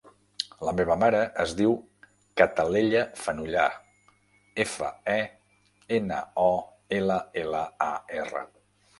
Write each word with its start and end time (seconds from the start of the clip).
La 0.67 0.71
meva 0.77 0.93
mare 1.01 1.17
es 1.41 1.51
diu 1.57 1.73
Cataleya 2.41 3.03
Fenollar: 3.23 3.65
efa, 4.65 4.89
e, 5.17 5.17
ena, 5.99 6.23
o, 6.45 6.47
ela, 7.01 7.19
ela, 7.43 7.61
a, 7.89 7.91
erra. 8.23 8.43